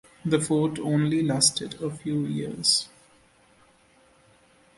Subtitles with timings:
[0.25, 2.89] The fort only lasted a few years.